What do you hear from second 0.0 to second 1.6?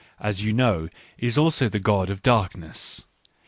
as you know, is